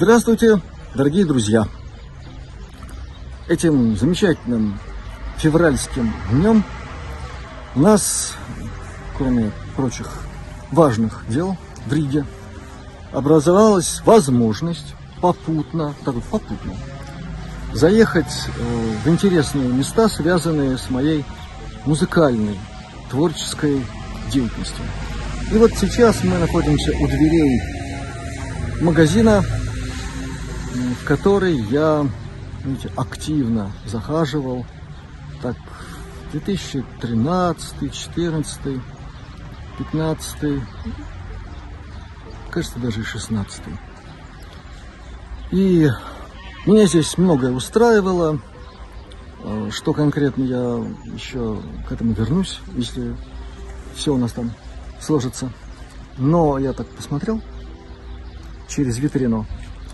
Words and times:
Здравствуйте, 0.00 0.62
дорогие 0.94 1.24
друзья! 1.24 1.66
Этим 3.48 3.96
замечательным 3.96 4.78
февральским 5.38 6.14
днем 6.30 6.62
у 7.74 7.80
нас, 7.80 8.34
кроме 9.16 9.50
прочих 9.74 10.08
важных 10.70 11.24
дел 11.28 11.56
в 11.84 11.92
Риге, 11.92 12.24
образовалась 13.10 14.00
возможность 14.04 14.94
попутно, 15.20 15.96
так 16.04 16.14
вот 16.14 16.24
попутно, 16.26 16.74
заехать 17.72 18.46
э, 18.46 18.94
в 19.04 19.08
интересные 19.08 19.66
места, 19.68 20.08
связанные 20.08 20.78
с 20.78 20.90
моей 20.90 21.24
музыкальной, 21.86 22.56
творческой 23.10 23.84
деятельностью. 24.30 24.84
И 25.50 25.56
вот 25.56 25.72
сейчас 25.72 26.22
мы 26.22 26.38
находимся 26.38 26.92
у 27.00 27.06
дверей 27.08 27.60
магазина, 28.80 29.42
в 30.98 31.04
который 31.04 31.56
я 31.56 32.06
знаете, 32.62 32.90
активно 32.96 33.72
захаживал. 33.86 34.66
Так, 35.42 35.56
2013, 36.32 37.78
2014, 37.78 38.62
2015, 39.78 40.62
кажется, 42.50 42.78
даже 42.78 43.00
и 43.00 43.04
16. 43.04 43.62
И 45.52 45.88
меня 46.66 46.86
здесь 46.86 47.16
многое 47.16 47.52
устраивало. 47.52 48.40
Э, 49.44 49.70
что 49.72 49.92
конкретно 49.92 50.42
я 50.42 50.84
еще 51.14 51.62
к 51.88 51.92
этому 51.92 52.12
вернусь, 52.12 52.60
если 52.74 53.16
все 53.94 54.14
у 54.14 54.18
нас 54.18 54.32
там 54.32 54.50
сложится. 55.00 55.50
Но 56.16 56.58
я 56.58 56.72
так 56.72 56.86
посмотрел 56.88 57.40
через 58.68 58.98
витрину. 58.98 59.46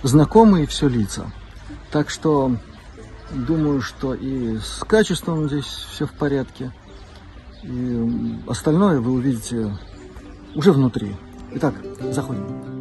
Знакомые 0.05 0.67
все 0.67 0.87
лица. 0.87 1.33
Так 1.91 2.11
что 2.11 2.57
думаю, 3.31 3.81
что 3.81 4.13
и 4.15 4.59
с 4.59 4.85
качеством 4.87 5.49
здесь 5.49 5.65
все 5.65 6.07
в 6.07 6.13
порядке. 6.13 6.71
И 7.63 8.39
остальное 8.47 9.01
вы 9.01 9.13
увидите 9.13 9.75
уже 10.55 10.73
внутри. 10.73 11.17
Итак, 11.53 11.75
заходим. 12.13 12.74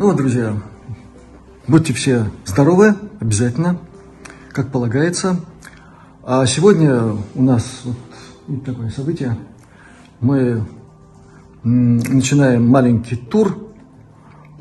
Ну 0.00 0.06
вот, 0.06 0.16
друзья, 0.16 0.56
будьте 1.68 1.92
все 1.92 2.30
здоровы, 2.46 2.94
обязательно, 3.20 3.76
как 4.50 4.72
полагается. 4.72 5.36
А 6.24 6.46
сегодня 6.46 7.16
у 7.34 7.42
нас 7.42 7.82
вот 8.46 8.64
такое 8.64 8.88
событие. 8.88 9.36
Мы 10.20 10.64
начинаем 11.62 12.66
маленький 12.66 13.16
тур 13.16 13.74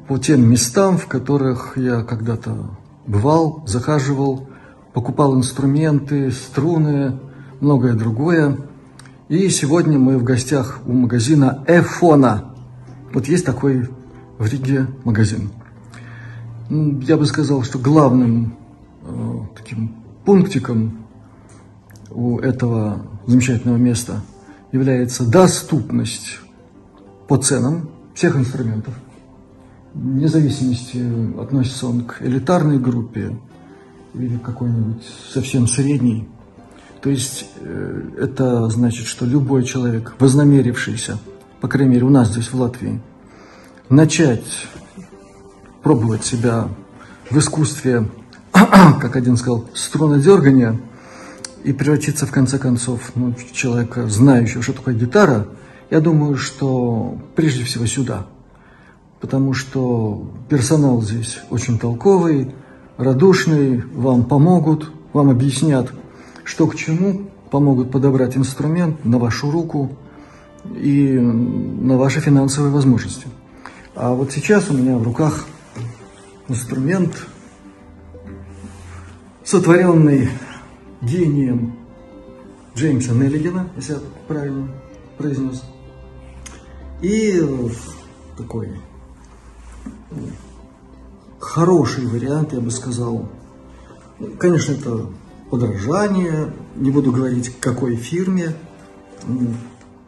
по 0.10 0.18
тем 0.18 0.46
местам, 0.46 0.98
в 0.98 1.08
которых 1.08 1.78
я 1.78 2.04
когда-то 2.04 2.72
бывал, 3.08 3.64
захаживал, 3.66 4.50
покупал 4.92 5.38
инструменты, 5.38 6.32
струны, 6.32 7.18
многое 7.62 7.94
другое. 7.94 8.58
И 9.30 9.48
сегодня 9.48 9.98
мы 10.00 10.18
в 10.18 10.24
гостях 10.26 10.82
у 10.86 10.92
магазина 10.92 11.64
Эфона. 11.66 12.56
Вот 13.14 13.30
есть 13.30 13.46
такой 13.46 13.88
в 14.40 14.48
Риге 14.48 14.88
магазин. 15.04 15.52
Ну, 16.70 17.00
я 17.02 17.18
бы 17.18 17.26
сказал, 17.26 17.62
что 17.64 17.78
главным 17.78 18.56
э, 19.04 19.40
таким 19.56 19.96
пунктиком 20.24 21.06
у 22.10 22.40
этого 22.40 23.06
замечательного 23.28 23.78
места 23.78 24.22
является 24.72 25.30
доступность 25.30 26.40
по 27.28 27.38
ценам 27.38 27.90
всех 28.16 28.38
инструментов. 28.38 28.94
Вне 29.94 30.28
зависимости, 30.28 31.04
относится 31.40 31.88
он 31.88 32.06
к 32.06 32.22
элитарной 32.22 32.80
группе 32.80 33.38
или 34.14 34.38
какой-нибудь 34.38 35.04
совсем 35.34 35.68
средней. 35.68 36.30
То 37.02 37.10
есть 37.10 37.46
э, 37.60 38.02
это 38.18 38.70
значит, 38.70 39.08
что 39.08 39.26
любой 39.26 39.64
человек, 39.64 40.16
вознамерившийся, 40.18 41.20
по 41.60 41.68
крайней 41.68 41.96
мере 41.96 42.06
у 42.06 42.10
нас 42.10 42.30
здесь 42.30 42.54
в 42.54 42.56
Латвии, 42.56 43.02
начать 43.90 44.68
пробовать 45.82 46.24
себя 46.26 46.70
в 47.30 47.38
искусстве, 47.38 48.08
как 48.52 49.16
один 49.16 49.38
сказал, 49.38 49.66
струнодергания, 49.74 50.80
и 51.64 51.74
превратиться 51.74 52.26
в 52.26 52.32
конце 52.32 52.58
концов 52.58 53.12
ну, 53.16 53.34
в 53.34 53.52
человека, 53.52 54.08
знающего, 54.08 54.64
что 54.64 54.74
такое 54.74 54.96
гитара, 54.96 55.48
я 55.90 56.00
думаю, 56.00 56.38
что 56.38 57.18
прежде 57.36 57.64
всего 57.64 57.86
сюда. 57.86 58.28
Потому 59.20 59.54
что 59.54 60.32
персонал 60.48 61.02
здесь 61.02 61.40
очень 61.50 61.78
толковый, 61.78 62.54
радушный, 62.98 63.82
вам 63.94 64.24
помогут, 64.24 64.92
вам 65.12 65.30
объяснят, 65.30 65.92
что 66.46 66.68
к 66.68 66.76
чему, 66.76 67.30
помогут 67.52 67.92
подобрать 67.92 68.38
инструмент 68.38 69.04
на 69.04 69.18
вашу 69.18 69.52
руку 69.52 69.98
и 70.64 71.12
на 71.20 71.98
ваши 71.98 72.22
финансовые 72.22 72.72
возможности. 72.72 73.28
А 74.02 74.14
вот 74.14 74.32
сейчас 74.32 74.70
у 74.70 74.74
меня 74.74 74.98
в 74.98 75.04
руках 75.04 75.46
инструмент, 76.48 77.28
сотворенный 79.44 80.30
гением 81.02 81.76
Джеймса 82.78 83.12
Неллигена, 83.12 83.68
если 83.76 83.96
я 83.96 84.00
правильно 84.26 84.70
произнес. 85.18 85.66
И 87.02 87.46
такой 88.38 88.70
хороший 91.38 92.06
вариант, 92.08 92.54
я 92.54 92.62
бы 92.62 92.72
сказал. 92.72 93.28
Конечно, 94.40 94.72
это 94.76 95.08
подражание, 95.50 96.54
не 96.78 96.90
буду 96.90 97.12
говорить, 97.12 97.54
какой 97.60 97.98
фирме. 97.98 98.56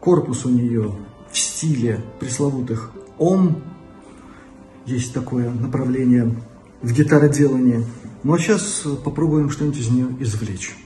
Корпус 0.00 0.46
у 0.46 0.48
нее 0.48 0.94
в 1.30 1.38
стиле 1.38 2.02
пресловутых 2.20 2.90
ОМ, 3.18 3.62
есть 4.86 5.12
такое 5.12 5.50
направление 5.50 6.34
в 6.82 6.92
гитароделании. 6.92 7.84
Ну 8.22 8.34
а 8.34 8.38
сейчас 8.38 8.84
попробуем 9.04 9.50
что-нибудь 9.50 9.78
из 9.78 9.88
нее 9.90 10.08
извлечь. 10.20 10.76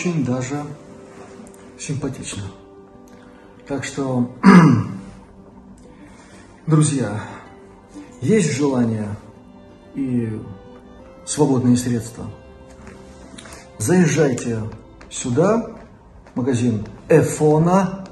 Очень 0.00 0.24
даже 0.24 0.64
симпатично. 1.78 2.44
Так 3.68 3.84
что, 3.84 4.34
друзья, 6.66 7.22
есть 8.22 8.56
желание 8.56 9.14
и 9.94 10.40
свободные 11.26 11.76
средства. 11.76 12.24
Заезжайте 13.76 14.62
сюда, 15.10 15.76
магазин 16.34 16.86
Эфона. 17.10 18.06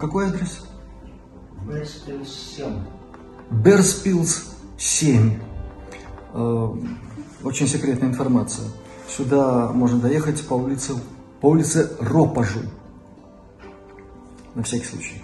Какой 0.00 0.28
адрес? 0.28 0.64
Берспилс 1.68 2.54
7. 2.56 2.78
Берспилс 3.50 4.54
7. 4.78 5.38
Э, 6.32 6.68
очень 7.44 7.68
секретная 7.68 8.08
информация. 8.08 8.68
Сюда 9.16 9.70
можно 9.72 9.98
доехать 9.98 10.46
по 10.46 10.54
улице, 10.54 10.94
по 11.40 11.50
улице 11.50 11.90
Ропажу. 12.00 12.60
На 14.54 14.62
всякий 14.62 14.86
случай. 14.86 15.22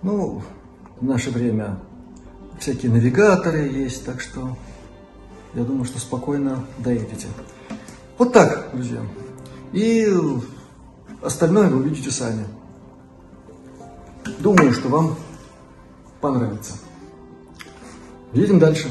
Ну, 0.00 0.42
в 1.00 1.04
наше 1.04 1.30
время 1.30 1.78
всякие 2.58 2.90
навигаторы 2.90 3.68
есть, 3.68 4.06
так 4.06 4.22
что 4.22 4.56
я 5.54 5.64
думаю, 5.64 5.84
что 5.84 5.98
спокойно 5.98 6.64
доедете. 6.78 7.26
Вот 8.16 8.32
так, 8.32 8.70
друзья. 8.72 9.00
И 9.72 10.08
остальное 11.20 11.68
вы 11.68 11.80
увидите 11.80 12.10
сами. 12.10 12.46
Думаю, 14.38 14.72
что 14.72 14.88
вам 14.88 15.16
понравится. 16.22 16.78
Едем 18.32 18.58
дальше. 18.58 18.88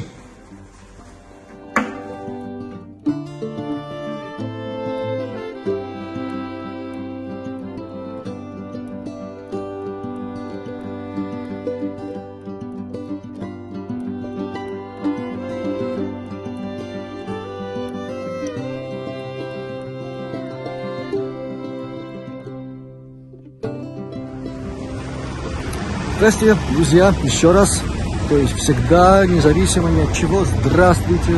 Здравствуйте, 26.24 26.58
друзья, 26.72 27.14
еще 27.22 27.52
раз. 27.52 27.84
То 28.30 28.38
есть 28.38 28.54
всегда, 28.56 29.26
независимо 29.26 29.90
ни 29.90 30.04
от 30.04 30.14
чего, 30.14 30.46
здравствуйте 30.46 31.34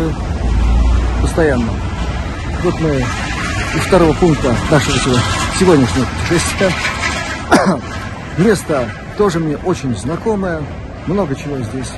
постоянно. 1.23 1.71
Вот 2.63 2.79
мы 2.79 3.03
у 3.75 3.79
второго 3.79 4.13
пункта 4.13 4.53
нашего 4.69 5.17
сегодняшнего 5.59 6.05
путешествия. 6.05 6.71
Место 8.37 8.87
тоже 9.17 9.39
мне 9.39 9.57
очень 9.57 9.97
знакомое. 9.97 10.61
Много 11.07 11.33
чего 11.33 11.57
здесь 11.63 11.91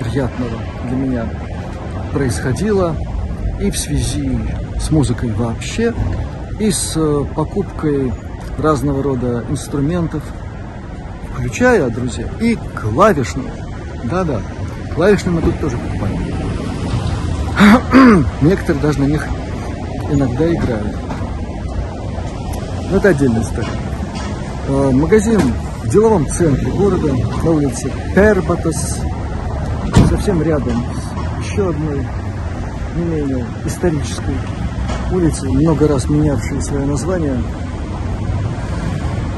приятного 0.00 0.58
для 0.88 0.96
меня 0.96 1.26
происходило. 2.12 2.94
И 3.58 3.70
в 3.70 3.78
связи 3.78 4.38
с 4.78 4.90
музыкой 4.90 5.32
вообще, 5.32 5.94
и 6.58 6.70
с 6.70 6.92
э, 6.96 7.24
покупкой 7.34 8.12
разного 8.58 9.02
рода 9.02 9.42
инструментов– 9.48 10.22
включая, 11.40 11.88
друзья, 11.88 12.26
и 12.38 12.56
клавишную. 12.80 13.50
Да-да, 14.04 14.40
клавишные 14.94 15.34
мы 15.34 15.42
тут 15.42 15.58
тоже 15.58 15.76
покупаем. 15.78 16.20
Некоторые 18.42 18.82
даже 18.82 19.00
на 19.00 19.04
них 19.04 19.26
иногда 20.10 20.52
играют. 20.52 20.96
Но 22.90 22.96
это 22.96 23.08
отдельная 23.08 23.42
история. 23.42 23.68
Э, 24.68 24.90
магазин 24.92 25.40
в 25.82 25.88
деловом 25.88 26.28
центре 26.28 26.70
города, 26.72 27.12
на 27.42 27.50
улице 27.50 27.90
Пербатос, 28.14 28.98
совсем 30.10 30.42
рядом 30.42 30.84
с 30.94 31.46
еще 31.46 31.70
одной, 31.70 32.06
не 32.96 33.04
менее 33.04 33.46
исторической 33.64 34.36
улицей, 35.10 35.50
много 35.50 35.88
раз 35.88 36.08
менявшей 36.08 36.60
свое 36.60 36.84
название. 36.84 37.42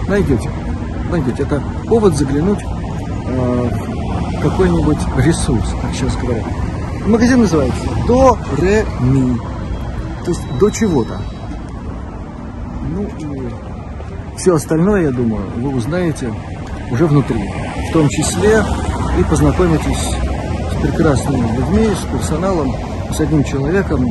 Найдете 0.08 0.50
найдете. 1.12 1.42
Это 1.44 1.62
повод 1.88 2.16
заглянуть 2.16 2.60
э, 3.26 3.68
в 4.38 4.42
какой-нибудь 4.42 4.98
ресурс, 5.18 5.74
как 5.80 5.94
сейчас 5.94 6.16
говорят. 6.16 6.44
Магазин 7.06 7.40
называется 7.40 7.88
До 8.06 8.38
Ре 8.58 8.84
Ми. 9.00 9.36
То 10.24 10.30
есть 10.30 10.58
до 10.58 10.70
чего-то. 10.70 11.18
Ну 12.94 13.02
и 13.18 14.38
все 14.38 14.54
остальное, 14.54 15.02
я 15.02 15.10
думаю, 15.10 15.44
вы 15.56 15.74
узнаете 15.76 16.32
уже 16.90 17.06
внутри. 17.06 17.50
В 17.90 17.92
том 17.92 18.08
числе 18.08 18.64
и 19.18 19.24
познакомитесь 19.24 19.98
с 19.98 20.82
прекрасными 20.82 21.56
людьми, 21.56 21.88
с 21.94 22.12
персоналом, 22.12 22.74
с 23.12 23.20
одним 23.20 23.44
человеком, 23.44 24.06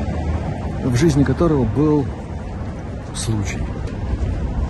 в 0.83 0.95
жизни 0.95 1.23
которого 1.23 1.63
был 1.63 2.05
случай. 3.15 3.59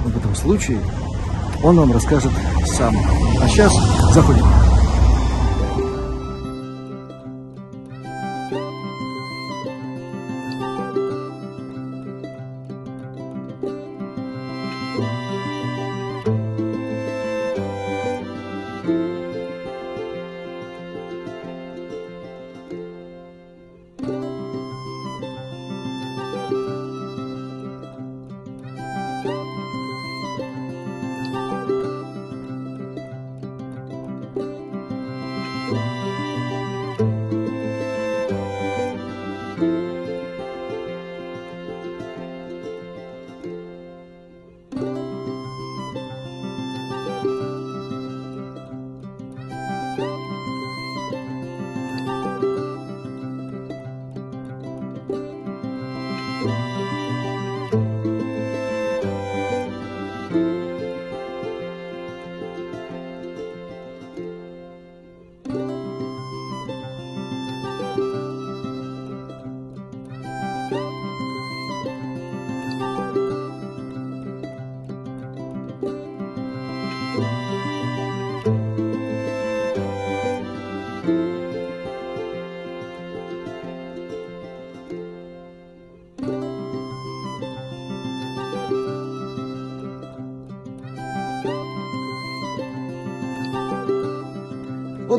Об 0.06 0.16
этом 0.16 0.36
случае 0.36 0.80
он 1.64 1.78
вам 1.78 1.92
расскажет 1.92 2.32
сам. 2.66 2.96
А 3.42 3.48
сейчас 3.48 3.74
заходим. 4.14 4.61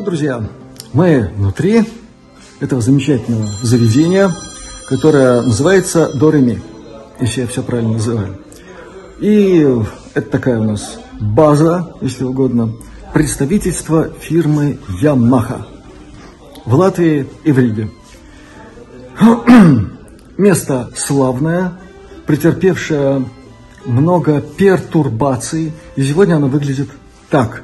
Вот, 0.03 0.09
друзья, 0.09 0.43
мы 0.91 1.31
внутри 1.37 1.85
этого 2.59 2.81
замечательного 2.81 3.47
заведения, 3.61 4.35
которое 4.89 5.41
называется 5.41 6.11
Дореми, 6.13 6.61
если 7.21 7.39
я 7.39 7.47
все 7.47 7.63
правильно 7.63 7.93
называю. 7.93 8.37
И 9.21 9.65
это 10.13 10.29
такая 10.29 10.59
у 10.59 10.65
нас 10.65 10.99
база, 11.21 11.95
если 12.01 12.25
угодно, 12.25 12.73
представительство 13.13 14.09
фирмы 14.19 14.77
Yamaha 15.01 15.63
в 16.65 16.75
Латвии 16.75 17.25
и 17.45 17.53
в 17.53 17.59
Риге. 17.59 17.89
Место 20.37 20.89
славное, 20.97 21.79
претерпевшее 22.27 23.23
много 23.85 24.41
пертурбаций, 24.41 25.71
и 25.95 26.03
сегодня 26.03 26.35
оно 26.35 26.47
выглядит 26.47 26.89
так, 27.29 27.63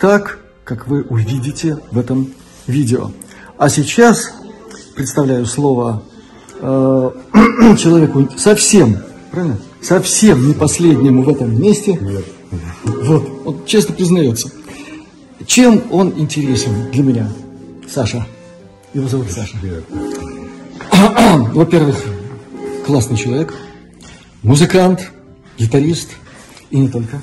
так, 0.00 0.40
как 0.66 0.88
вы 0.88 1.02
увидите 1.02 1.78
в 1.92 1.98
этом 1.98 2.34
видео. 2.66 3.12
А 3.56 3.68
сейчас 3.68 4.32
представляю 4.96 5.46
слово 5.46 6.02
э, 6.60 7.10
человеку 7.78 8.28
совсем, 8.36 8.98
правильно? 9.30 9.58
Совсем 9.80 10.48
не 10.48 10.54
последнему 10.54 11.22
в 11.22 11.28
этом 11.28 11.56
месте. 11.58 11.92
Нет. 11.94 12.24
Вот, 12.82 13.42
он 13.44 13.64
честно 13.64 13.94
признается. 13.94 14.50
Чем 15.46 15.84
он 15.92 16.12
интересен 16.16 16.90
для 16.90 17.04
меня, 17.04 17.32
Саша? 17.88 18.26
Его 18.92 19.06
зовут 19.06 19.30
Саша. 19.30 19.56
Во-первых, 21.54 21.96
классный 22.84 23.16
человек, 23.16 23.54
музыкант, 24.42 25.12
гитарист 25.56 26.10
и 26.70 26.78
не 26.80 26.88
только. 26.88 27.20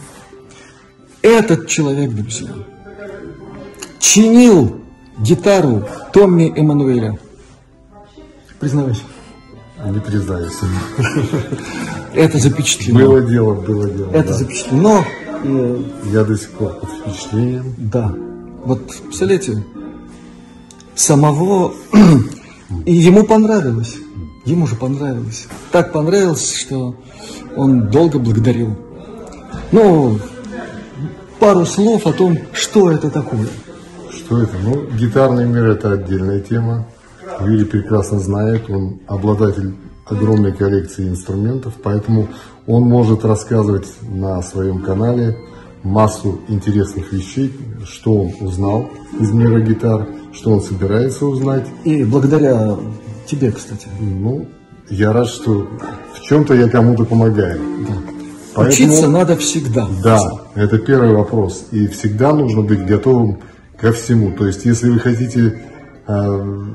Этот 1.21 1.67
человек, 1.67 2.11
друзья, 2.11 2.49
чинил 4.03 4.81
гитару 5.17 5.87
Томми 6.11 6.53
Эммануэля. 6.55 7.17
Признавайся. 8.59 9.01
Не 9.85 9.99
признаюсь. 9.99 10.53
Это 12.13 12.37
запечатлено. 12.37 12.99
Было 12.99 13.21
дело, 13.21 13.53
было 13.53 13.89
дело. 13.89 14.11
Это 14.11 14.27
да. 14.29 14.33
запечатлено. 14.33 15.05
И... 15.43 15.85
Я 16.11 16.23
до 16.23 16.37
сих 16.37 16.51
пор 16.51 16.73
под 16.79 16.89
впечатлением. 16.89 17.75
Да. 17.77 18.13
Вот, 18.65 18.85
представляете, 18.85 19.63
самого... 20.95 21.73
И 22.85 22.93
ему 22.93 23.23
понравилось. 23.23 23.95
Ему 24.45 24.67
же 24.67 24.75
понравилось. 24.75 25.47
Так 25.71 25.91
понравилось, 25.91 26.55
что 26.55 26.95
он 27.55 27.89
долго 27.89 28.19
благодарил. 28.19 28.75
Ну, 29.71 30.19
пару 31.39 31.65
слов 31.65 32.05
о 32.07 32.13
том, 32.13 32.37
что 32.53 32.91
это 32.91 33.09
такое. 33.09 33.47
Что 34.25 34.41
это? 34.41 34.53
Ну, 34.63 34.85
гитарный 34.97 35.45
мир– 35.45 35.65
это 35.71 35.93
отдельная 35.93 36.39
тема. 36.39 36.87
Юрий 37.41 37.65
прекрасно 37.65 38.19
знает, 38.19 38.69
он 38.69 38.99
обладатель 39.07 39.73
огромной 40.05 40.53
коллекции 40.53 41.09
инструментов, 41.09 41.73
поэтому 41.81 42.27
он 42.67 42.83
может 42.83 43.25
рассказывать 43.25 43.87
на 44.01 44.41
своем 44.41 44.81
канале 44.81 45.37
массу 45.83 46.39
интересных 46.47 47.11
вещей, 47.11 47.53
что 47.85 48.13
он 48.13 48.33
узнал 48.39 48.89
из 49.19 49.31
мира 49.31 49.59
гитар, 49.59 50.07
что 50.31 50.51
он 50.51 50.61
собирается 50.61 51.25
узнать. 51.25 51.67
И 51.83 52.03
благодаря 52.05 52.77
тебе, 53.25 53.51
кстати. 53.51 53.87
Ну, 53.99 54.47
я 54.89 55.11
рад, 55.11 55.27
что 55.27 55.67
в 56.13 56.21
чем-то 56.21 56.53
я 56.53 56.69
кому-то 56.69 57.03
помогаю. 57.03 57.59
Да. 57.87 57.95
Поэтому, 58.55 58.73
Учиться 58.73 59.07
надо 59.09 59.35
всегда. 59.35 59.87
Да, 60.03 60.19
это 60.55 60.77
первый 60.77 61.13
вопрос. 61.13 61.65
И 61.71 61.87
всегда 61.87 62.33
нужно 62.33 62.61
быть 62.61 62.85
готовым 62.85 63.39
ко 63.83 63.91
всему. 63.91 64.31
То 64.31 64.47
есть, 64.47 64.63
если 64.63 64.89
вы 64.89 64.97
хотите 64.97 65.59
э, 66.07 66.65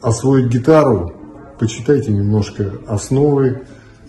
освоить 0.00 0.46
гитару, 0.46 1.12
почитайте 1.58 2.12
немножко 2.12 2.74
основы, 2.86 3.62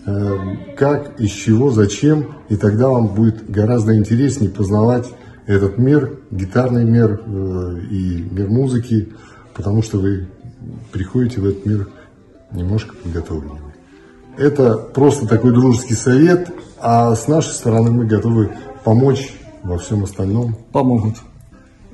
э, 0.06 0.36
как, 0.76 1.20
из 1.20 1.30
чего, 1.30 1.72
зачем, 1.72 2.36
и 2.48 2.54
тогда 2.54 2.88
вам 2.88 3.08
будет 3.08 3.50
гораздо 3.50 3.96
интереснее 3.96 4.48
познавать 4.48 5.08
этот 5.46 5.76
мир, 5.76 6.20
гитарный 6.30 6.84
мир 6.84 7.20
э, 7.26 7.80
и 7.90 8.28
мир 8.30 8.48
музыки, 8.48 9.12
потому 9.52 9.82
что 9.82 9.98
вы 9.98 10.28
приходите 10.92 11.40
в 11.40 11.46
этот 11.46 11.66
мир 11.66 11.88
немножко 12.52 12.94
подготовленными. 12.94 13.74
Это 14.38 14.76
просто 14.76 15.26
такой 15.26 15.50
дружеский 15.50 15.94
совет, 15.94 16.48
а 16.78 17.16
с 17.16 17.26
нашей 17.26 17.54
стороны 17.54 17.90
мы 17.90 18.06
готовы 18.06 18.52
помочь 18.84 19.34
во 19.64 19.78
всем 19.78 20.04
остальном. 20.04 20.54
Помогут. 20.70 21.16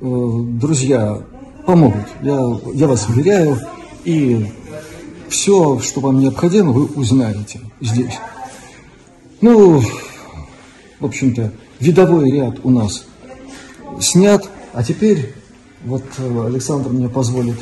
Э, 0.01 0.41
друзья, 0.61 1.21
помогут. 1.67 2.07
Я, 2.23 2.41
я 2.75 2.87
вас 2.87 3.09
уверяю. 3.09 3.59
И 4.05 4.47
все, 5.29 5.81
что 5.81 6.01
вам 6.01 6.21
необходимо, 6.21 6.73
вы 6.73 6.87
узнаете 6.87 7.61
здесь. 7.81 8.19
Ну, 9.41 9.83
в 11.01 11.05
общем-то, 11.05 11.53
видовой 11.81 12.31
ряд 12.31 12.61
у 12.63 12.71
нас 12.71 13.07
снят. 14.01 14.49
А 14.73 14.85
теперь 14.85 15.35
вот 15.85 16.05
э, 16.19 16.47
Александр 16.47 16.91
мне 16.91 17.09
позволит 17.09 17.59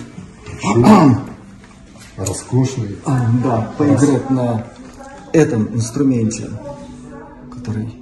роскошный. 2.17 2.97
А, 3.07 3.31
да, 3.43 3.73
поиграть 3.79 4.29
на 4.31 4.67
этом 5.33 5.75
инструменте, 5.75 6.51
который 7.51 7.95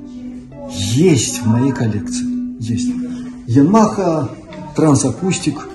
есть 0.70 1.40
в 1.42 1.46
моей 1.46 1.72
коллекции. 1.72 2.26
Есть. 2.60 3.03
Yamaha 3.46 4.30
трансакустик, 4.74 5.68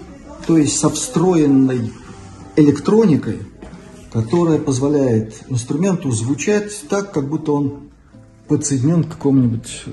то 0.45 0.57
есть 0.57 0.77
с 0.77 0.89
встроенной 0.89 1.91
электроникой, 2.55 3.39
которая 4.11 4.59
позволяет 4.59 5.35
инструменту 5.49 6.11
звучать 6.11 6.87
так, 6.89 7.11
как 7.11 7.29
будто 7.29 7.53
он 7.53 7.89
подсоединен 8.47 9.03
к 9.03 9.11
какому-нибудь 9.11 9.83
э, 9.85 9.91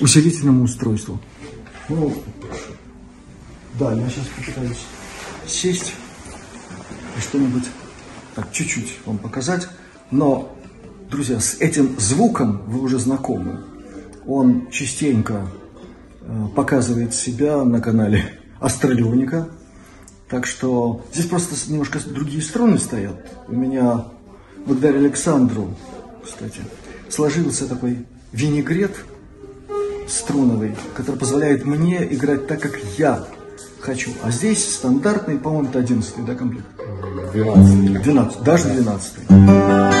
усилительному 0.00 0.64
устройству. 0.64 1.18
Ну, 1.88 2.14
да, 3.78 3.92
я 3.92 4.08
сейчас 4.08 4.26
попытаюсь 4.36 4.78
сесть 5.46 5.92
и 7.16 7.20
что-нибудь 7.20 7.64
так 8.34 8.52
чуть-чуть 8.52 8.98
вам 9.04 9.18
показать. 9.18 9.68
Но, 10.10 10.56
друзья, 11.10 11.40
с 11.40 11.54
этим 11.54 11.98
звуком 11.98 12.62
вы 12.66 12.80
уже 12.80 12.98
знакомы. 12.98 13.64
Он 14.26 14.70
частенько 14.70 15.48
показывает 16.54 17.14
себя 17.14 17.64
на 17.64 17.80
канале 17.80 18.24
Астралионика. 18.60 19.48
Так 20.28 20.46
что 20.46 21.04
здесь 21.12 21.26
просто 21.26 21.54
немножко 21.70 21.98
другие 22.06 22.42
струны 22.42 22.78
стоят. 22.78 23.16
У 23.48 23.54
меня, 23.54 24.04
благодаря 24.66 24.98
Александру, 24.98 25.74
кстати, 26.22 26.60
сложился 27.08 27.66
такой 27.66 28.06
винегрет 28.32 28.94
струновый, 30.06 30.74
который 30.94 31.16
позволяет 31.16 31.64
мне 31.64 32.06
играть 32.14 32.46
так, 32.46 32.60
как 32.60 32.78
я 32.98 33.24
хочу. 33.80 34.10
А 34.22 34.30
здесь 34.30 34.74
стандартный, 34.74 35.38
по-моему, 35.38 35.68
это 35.68 35.78
11 35.78 36.24
да, 36.24 36.34
комплект? 36.34 36.66
12. 37.32 38.02
12, 38.02 38.42
даже 38.42 38.68
12. 38.68 39.97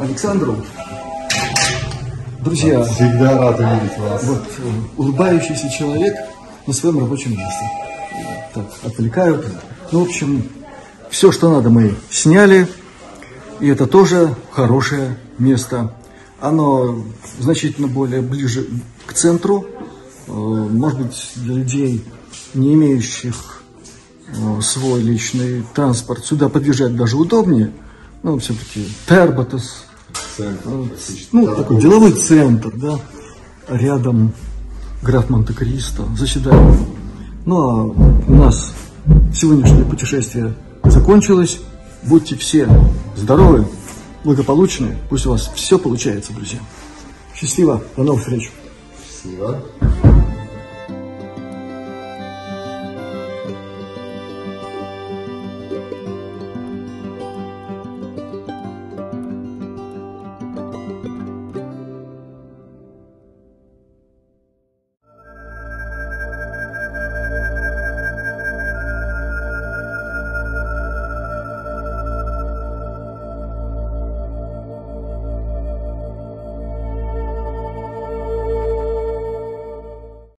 Александру. 0.00 0.56
Друзья, 2.40 2.82
Всегда 2.84 3.36
рад 3.38 3.58
видеть 3.60 3.98
вас. 3.98 4.24
вот 4.24 4.42
э, 4.58 4.62
улыбающийся 4.96 5.70
человек 5.70 6.14
на 6.66 6.72
своем 6.72 6.98
рабочем 7.00 7.32
месте. 7.32 7.70
Так, 8.54 8.66
отвлекают. 8.84 9.46
Ну, 9.92 10.00
в 10.04 10.08
общем, 10.08 10.44
все, 11.10 11.32
что 11.32 11.50
надо, 11.50 11.68
мы 11.70 11.94
сняли. 12.08 12.66
И 13.60 13.68
это 13.68 13.86
тоже 13.86 14.34
хорошее 14.50 15.18
место. 15.38 15.92
Оно 16.40 17.04
значительно 17.38 17.88
более 17.88 18.22
ближе 18.22 18.66
к 19.04 19.12
центру. 19.12 19.66
Э, 20.26 20.30
Может 20.32 20.98
быть, 21.00 21.32
для 21.36 21.54
людей, 21.56 22.02
не 22.54 22.72
имеющих 22.74 23.62
э, 24.28 24.60
свой 24.62 25.02
личный 25.02 25.62
транспорт, 25.74 26.24
сюда 26.24 26.48
подъезжать 26.48 26.96
даже 26.96 27.18
удобнее. 27.18 27.70
Ну, 28.22 28.38
все-таки 28.38 28.88
Терботас, 29.06 29.84
Центр. 30.40 30.70
ну, 31.32 31.46
такой 31.54 31.80
деловой 31.80 32.12
центр, 32.12 32.72
да, 32.74 32.98
рядом 33.68 34.32
граф 35.02 35.28
Монте-Кристо 35.28 36.04
заседает. 36.16 36.78
Ну, 37.44 37.60
а 37.60 37.84
у 37.84 38.34
нас 38.34 38.72
сегодняшнее 39.34 39.84
путешествие 39.84 40.54
закончилось. 40.84 41.60
Будьте 42.02 42.36
все 42.36 42.68
здоровы, 43.16 43.66
благополучны. 44.24 44.96
Пусть 45.10 45.26
у 45.26 45.30
вас 45.30 45.50
все 45.54 45.78
получается, 45.78 46.32
друзья. 46.32 46.60
Счастливо. 47.34 47.82
До 47.96 48.04
новых 48.04 48.22
встреч. 48.22 48.50
Спасибо. 49.22 49.62